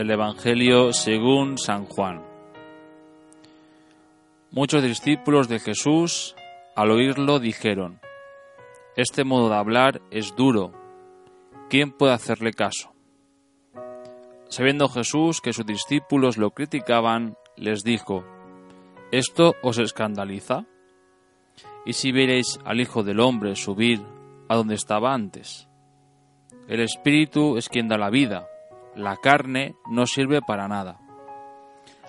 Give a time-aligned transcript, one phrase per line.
[0.00, 2.22] del Evangelio según San Juan.
[4.50, 6.34] Muchos discípulos de Jesús,
[6.74, 8.00] al oírlo, dijeron,
[8.96, 10.72] Este modo de hablar es duro,
[11.68, 12.94] ¿quién puede hacerle caso?
[14.48, 18.24] Sabiendo Jesús que sus discípulos lo criticaban, les dijo,
[19.12, 20.64] ¿Esto os escandaliza?
[21.84, 24.00] ¿Y si veréis al Hijo del Hombre subir
[24.48, 25.68] a donde estaba antes?
[26.68, 28.49] El Espíritu es quien da la vida,
[28.94, 31.00] la carne no sirve para nada.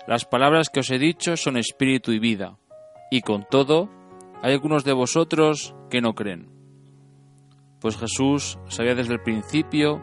[0.06, 2.58] Las palabras que os he dicho son espíritu y vida,
[3.10, 3.88] y con todo
[4.42, 6.50] hay algunos de vosotros que no creen.
[7.80, 10.02] Pues Jesús sabía desde el principio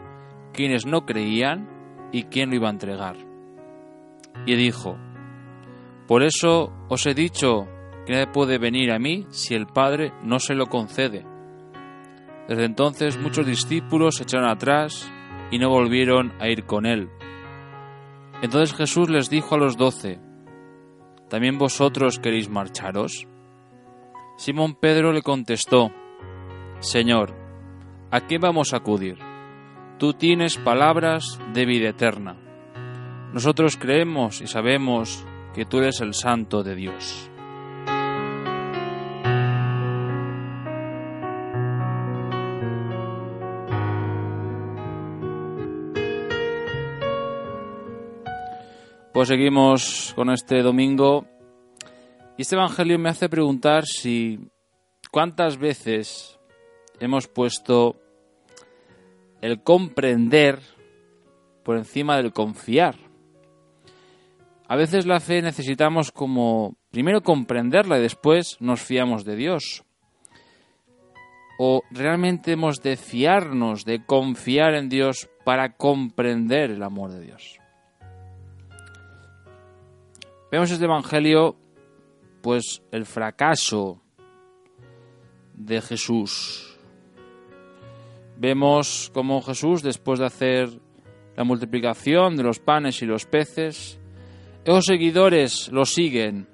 [0.52, 1.68] quiénes no creían
[2.12, 3.16] y quién lo iba a entregar.
[4.46, 4.96] Y dijo,
[6.06, 7.66] Por eso os he dicho
[8.06, 11.26] que nadie puede venir a mí si el Padre no se lo concede.
[12.48, 15.10] Desde entonces muchos discípulos se echaron atrás
[15.50, 17.10] y no volvieron a ir con él.
[18.42, 20.18] Entonces Jesús les dijo a los doce,
[21.28, 23.26] ¿también vosotros queréis marcharos?
[24.36, 25.90] Simón Pedro le contestó,
[26.78, 27.34] Señor,
[28.10, 29.18] ¿a qué vamos a acudir?
[29.98, 32.36] Tú tienes palabras de vida eterna.
[33.34, 37.29] Nosotros creemos y sabemos que tú eres el Santo de Dios.
[49.20, 51.26] Pues seguimos con este domingo.
[52.38, 54.48] Y este Evangelio me hace preguntar si
[55.10, 56.40] cuántas veces
[57.00, 58.00] hemos puesto
[59.42, 60.60] el comprender
[61.62, 62.96] por encima del confiar.
[64.66, 69.84] A veces la fe necesitamos como primero comprenderla y después nos fiamos de Dios.
[71.58, 77.59] O realmente hemos de fiarnos, de confiar en Dios para comprender el amor de Dios.
[80.50, 81.54] Vemos este Evangelio,
[82.42, 84.02] pues el fracaso
[85.54, 86.76] de Jesús.
[88.36, 90.68] Vemos cómo Jesús, después de hacer
[91.36, 94.00] la multiplicación de los panes y los peces,
[94.64, 96.48] esos seguidores lo siguen,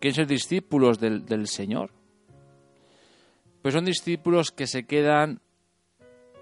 [0.00, 1.92] que son discípulos del, del Señor.
[3.62, 5.40] Pues son discípulos que se quedan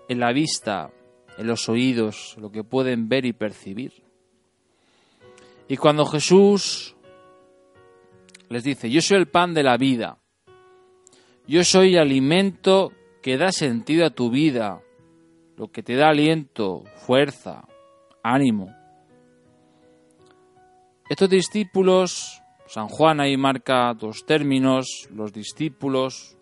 [0.08, 0.90] en la vista,
[1.36, 4.07] en los oídos, lo que pueden ver y percibir.
[5.68, 6.96] Y cuando Jesús
[8.48, 10.18] les dice, yo soy el pan de la vida,
[11.46, 12.92] yo soy el alimento
[13.22, 14.80] que da sentido a tu vida,
[15.56, 17.68] lo que te da aliento, fuerza,
[18.22, 18.74] ánimo.
[21.10, 26.38] Estos discípulos, San Juan ahí marca dos términos, los discípulos,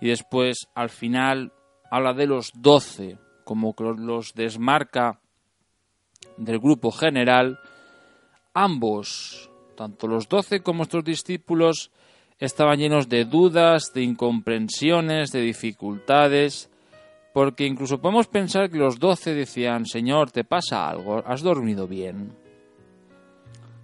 [0.00, 1.52] y después al final
[1.90, 5.20] habla de los doce, como que los desmarca
[6.36, 7.58] del grupo general,
[8.54, 11.90] ambos, tanto los doce como estos discípulos,
[12.38, 16.70] estaban llenos de dudas, de incomprensiones, de dificultades,
[17.32, 21.22] porque incluso podemos pensar que los doce decían, Señor, ¿te pasa algo?
[21.26, 22.32] ¿Has dormido bien?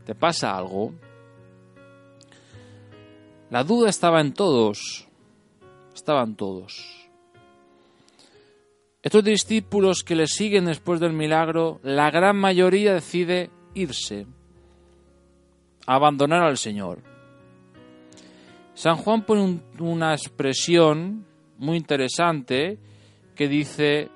[0.04, 0.92] ¿Te pasa algo?
[3.50, 5.06] La duda estaba en todos,
[5.94, 7.08] estaban todos.
[9.02, 14.26] Estos discípulos que le siguen después del milagro, la gran mayoría decide irse
[15.86, 17.02] abandonar al Señor.
[18.74, 21.26] San Juan pone una expresión
[21.58, 22.78] muy interesante
[23.34, 24.10] que dice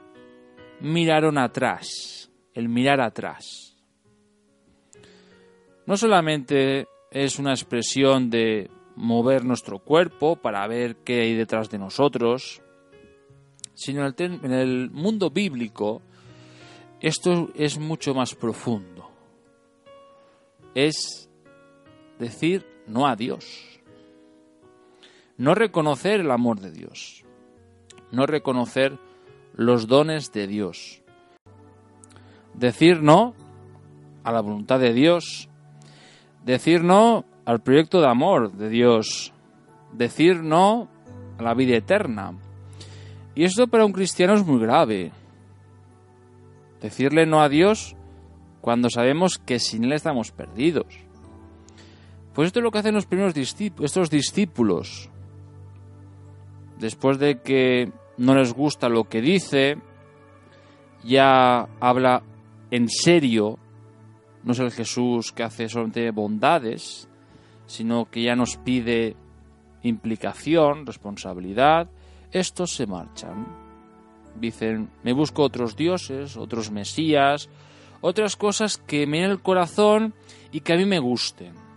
[0.80, 3.76] miraron atrás, el mirar atrás.
[5.86, 11.78] No solamente es una expresión de mover nuestro cuerpo para ver qué hay detrás de
[11.78, 12.62] nosotros,
[13.74, 16.02] sino en el mundo bíblico
[17.00, 19.10] esto es mucho más profundo.
[20.74, 21.29] Es
[22.20, 23.80] decir no a Dios.
[25.36, 27.24] No reconocer el amor de Dios.
[28.12, 28.98] No reconocer
[29.54, 31.02] los dones de Dios.
[32.54, 33.34] Decir no
[34.22, 35.48] a la voluntad de Dios.
[36.44, 39.32] Decir no al proyecto de amor de Dios.
[39.92, 40.88] Decir no
[41.38, 42.34] a la vida eterna.
[43.34, 45.10] Y esto para un cristiano es muy grave.
[46.82, 47.96] Decirle no a Dios
[48.60, 51.09] cuando sabemos que sin Él estamos perdidos.
[52.34, 55.10] Pues esto es lo que hacen los primeros discípulos, estos discípulos.
[56.78, 59.76] Después de que no les gusta lo que dice,
[61.02, 62.22] ya habla
[62.70, 63.58] en serio,
[64.44, 67.08] no es el Jesús que hace solamente bondades,
[67.66, 69.16] sino que ya nos pide
[69.82, 71.88] implicación, responsabilidad,
[72.32, 73.46] estos se marchan.
[74.38, 77.48] Dicen, me busco otros dioses, otros mesías,
[78.00, 80.14] otras cosas que me den el corazón
[80.52, 81.69] y que a mí me gusten.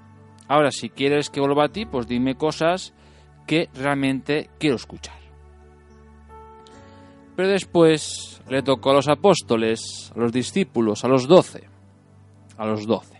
[0.53, 2.93] Ahora, si quieres que vuelva a ti, pues dime cosas
[3.47, 5.17] que realmente quiero escuchar.
[7.35, 11.63] Pero después le tocó a los apóstoles, a los discípulos, a los doce,
[12.55, 13.19] a los doce.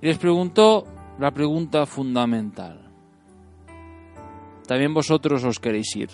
[0.00, 0.86] Y les preguntó
[1.18, 2.80] la pregunta fundamental.
[4.68, 6.10] ¿También vosotros os queréis ir?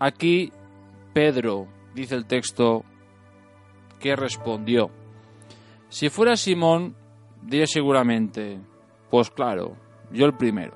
[0.00, 0.50] Aquí
[1.14, 2.82] Pedro, dice el texto,
[4.00, 5.01] que respondió.
[5.92, 6.96] Si fuera Simón,
[7.42, 8.58] diría seguramente,
[9.10, 9.76] pues claro,
[10.10, 10.72] yo el primero.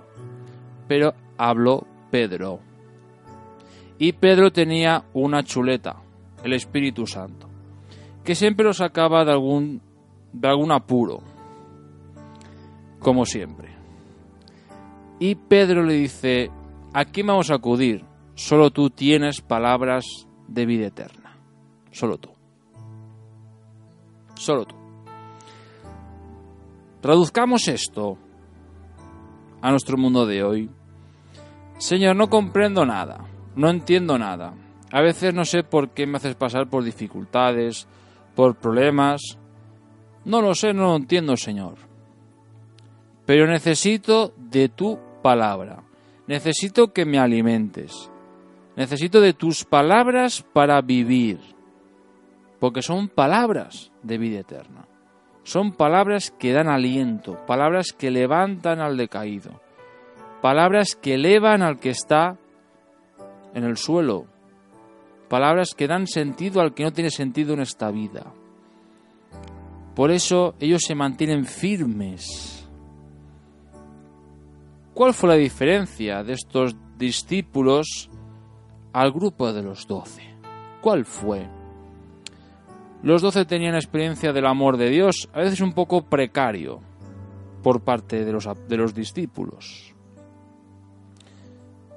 [0.86, 2.60] Pero habló Pedro.
[3.96, 6.02] Y Pedro tenía una chuleta,
[6.44, 7.48] el Espíritu Santo,
[8.24, 9.80] que siempre lo sacaba de algún,
[10.34, 11.22] de algún apuro,
[12.98, 13.70] como siempre.
[15.18, 16.50] Y Pedro le dice,
[16.92, 18.04] ¿a quién vamos a acudir?
[18.34, 21.38] Solo tú tienes palabras de vida eterna.
[21.90, 22.32] Solo tú.
[24.34, 24.85] Solo tú.
[27.00, 28.18] Traduzcamos esto
[29.60, 30.70] a nuestro mundo de hoy.
[31.78, 34.54] Señor, no comprendo nada, no entiendo nada.
[34.90, 37.86] A veces no sé por qué me haces pasar por dificultades,
[38.34, 39.38] por problemas.
[40.24, 41.74] No lo sé, no lo entiendo, Señor.
[43.26, 45.82] Pero necesito de tu palabra.
[46.26, 48.10] Necesito que me alimentes.
[48.76, 51.40] Necesito de tus palabras para vivir.
[52.60, 54.86] Porque son palabras de vida eterna.
[55.46, 59.60] Son palabras que dan aliento, palabras que levantan al decaído,
[60.42, 62.36] palabras que elevan al que está
[63.54, 64.26] en el suelo,
[65.28, 68.34] palabras que dan sentido al que no tiene sentido en esta vida.
[69.94, 72.68] Por eso ellos se mantienen firmes.
[74.94, 78.10] ¿Cuál fue la diferencia de estos discípulos
[78.92, 80.24] al grupo de los doce?
[80.80, 81.55] ¿Cuál fue?
[83.02, 86.80] Los doce tenían experiencia del amor de Dios, a veces un poco precario
[87.62, 89.94] por parte de los, de los discípulos.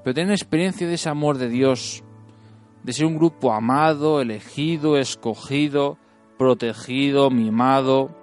[0.03, 2.03] Pero tenían experiencia de ese amor de Dios,
[2.83, 5.97] de ser un grupo amado, elegido, escogido,
[6.37, 8.15] protegido, mimado.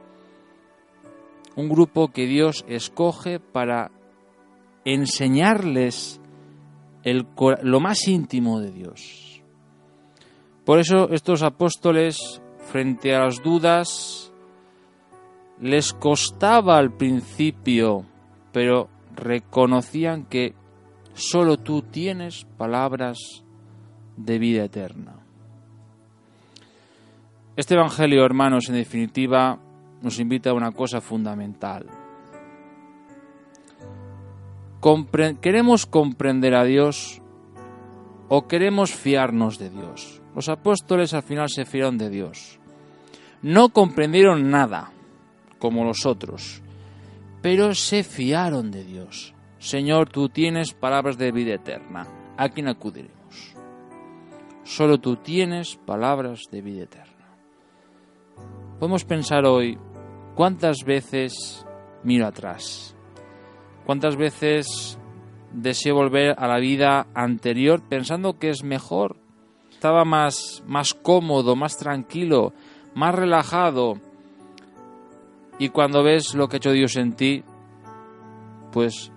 [1.54, 3.90] Un grupo que Dios escoge para
[4.84, 6.20] enseñarles
[7.02, 7.26] el,
[7.62, 9.42] lo más íntimo de Dios.
[10.64, 14.32] Por eso estos apóstoles frente a las dudas
[15.60, 18.04] les costaba al principio,
[18.52, 20.54] pero reconocían que
[21.14, 23.44] solo tú tienes palabras
[24.16, 25.14] de vida eterna.
[27.56, 29.58] Este Evangelio, hermanos, en definitiva,
[30.02, 31.86] nos invita a una cosa fundamental.
[35.40, 37.22] ¿Queremos comprender a Dios
[38.28, 40.22] o queremos fiarnos de Dios?
[40.34, 42.55] Los apóstoles al final se fiaron de Dios.
[43.46, 44.90] No comprendieron nada,
[45.60, 46.62] como los otros,
[47.42, 49.34] pero se fiaron de Dios.
[49.60, 52.08] Señor, tú tienes palabras de vida eterna.
[52.36, 53.54] ¿A quién acudiremos?
[54.64, 57.36] Solo tú tienes palabras de vida eterna.
[58.80, 59.78] Podemos pensar hoy
[60.34, 61.64] cuántas veces
[62.02, 62.96] miro atrás,
[63.84, 64.98] cuántas veces
[65.52, 69.14] deseo volver a la vida anterior pensando que es mejor,
[69.70, 72.52] estaba más, más cómodo, más tranquilo,
[72.96, 74.00] más relajado.
[75.58, 77.44] Y cuando ves lo que ha hecho Dios en ti,
[78.72, 79.12] pues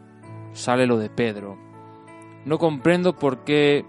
[0.52, 1.58] sale lo de Pedro.
[2.46, 3.86] No comprendo por qué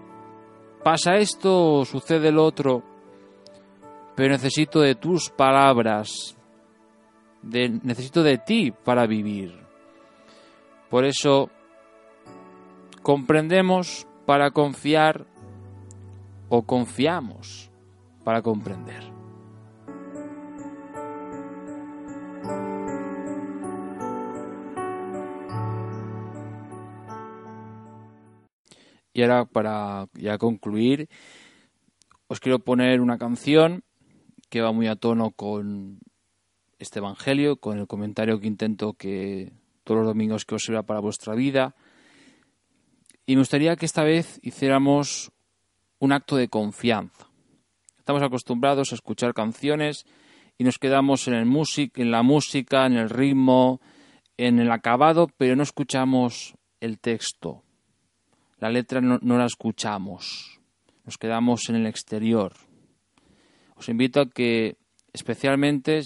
[0.83, 2.83] pasa esto o sucede lo otro,
[4.15, 6.37] pero necesito de tus palabras,
[7.43, 9.59] necesito de ti para vivir.
[10.89, 11.49] Por eso
[13.01, 15.25] comprendemos para confiar
[16.49, 17.69] o confiamos
[18.23, 19.20] para comprender.
[29.21, 31.07] Y ahora para ya concluir,
[32.25, 33.83] os quiero poner una canción
[34.49, 35.99] que va muy a tono con
[36.79, 41.01] este Evangelio, con el comentario que intento que todos los domingos que os sirva para
[41.01, 41.75] vuestra vida.
[43.27, 45.31] Y me gustaría que esta vez hiciéramos
[45.99, 47.29] un acto de confianza.
[47.99, 50.07] Estamos acostumbrados a escuchar canciones
[50.57, 51.47] y nos quedamos en, el
[51.93, 53.81] en la música, en el ritmo,
[54.37, 57.61] en el acabado, pero no escuchamos el texto.
[58.61, 60.59] La letra no, la escuchamos.
[61.03, 62.53] Nos quedamos en el exterior.
[63.75, 64.77] Os invito a que,
[65.13, 66.03] especialmente,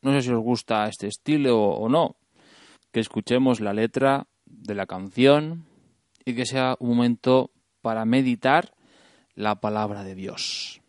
[0.00, 2.16] no sé si os gusta este estilo o no,
[2.92, 5.66] que escuchemos la letra de la canción
[6.24, 7.50] y que sea un momento
[7.82, 8.72] para meditar
[9.34, 10.80] la palabra de Dios.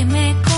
[0.00, 0.49] Quien me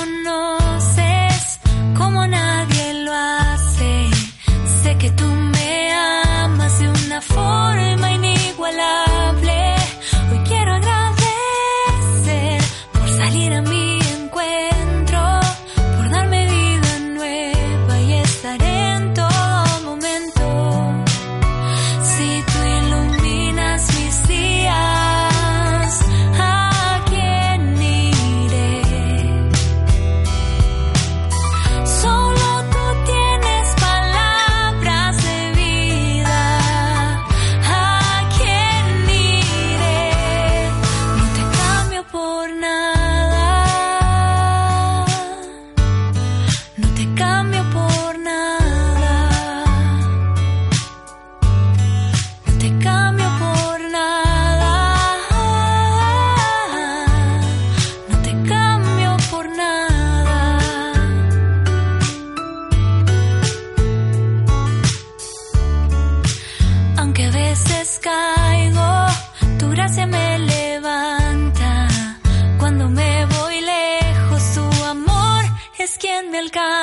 [76.54, 76.81] alcanzar.